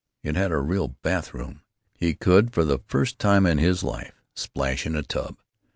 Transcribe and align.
It 0.23 0.35
had 0.35 0.51
a 0.51 0.57
real 0.57 0.87
bath 1.03 1.31
room! 1.31 1.61
He 1.93 2.15
could, 2.15 2.53
for 2.53 2.65
the 2.65 2.79
first 2.87 3.19
time 3.19 3.45
in 3.45 3.59
his 3.59 3.83
life, 3.83 4.19
splash 4.35 4.87
in 4.87 4.95
a 4.95 5.03
tub. 5.03 5.37